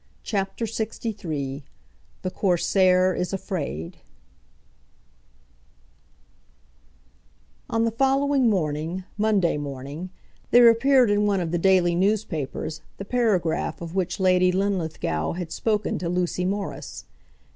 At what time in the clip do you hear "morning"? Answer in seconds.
8.49-9.03, 9.57-10.09